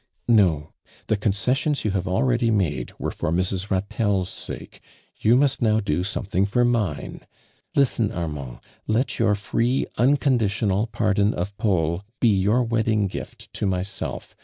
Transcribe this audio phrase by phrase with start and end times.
[0.27, 0.71] "No!
[1.09, 3.67] The concessions you have already made were for Mrs.
[3.69, 4.81] Ilatelle's soke,
[5.19, 7.21] you must now do somotluug for mine.
[7.75, 8.61] Listen, Armand.
[8.87, 14.35] Lot your free unconditional par don of Paul be your wedding gift to myself.